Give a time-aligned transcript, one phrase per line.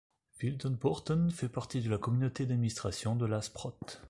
[0.41, 3.99] Wildenbörten fait partie de la Communauté d'administration de la Sprotte.